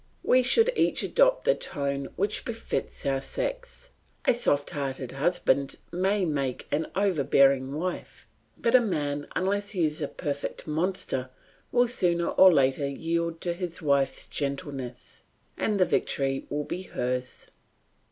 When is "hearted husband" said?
4.71-5.75